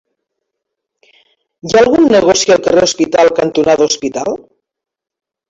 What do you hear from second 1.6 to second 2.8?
Hi ha algun negoci al